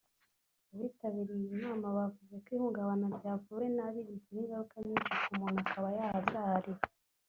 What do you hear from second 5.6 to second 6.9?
akaba yahazaharira